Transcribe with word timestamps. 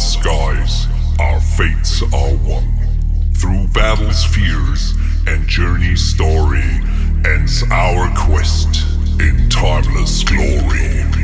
skies, 0.00 0.86
our 1.18 1.40
fates 1.40 2.02
are 2.02 2.34
one. 2.48 2.72
Through 3.34 3.68
battle's 3.68 4.24
fears 4.24 4.94
and 5.26 5.46
journey, 5.46 5.94
story 5.94 6.80
ends 7.24 7.62
our 7.70 8.10
quest 8.16 8.82
in 9.20 9.48
timeless 9.50 10.24
glory. 10.24 11.19